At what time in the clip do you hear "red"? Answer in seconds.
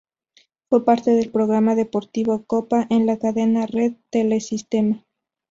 3.67-3.97